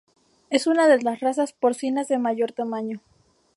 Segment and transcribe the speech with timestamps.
[0.49, 3.01] Es una de las razas porcinas de mayor tamaño.